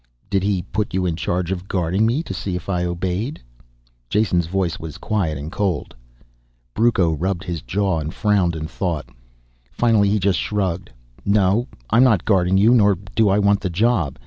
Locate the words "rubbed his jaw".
7.11-7.99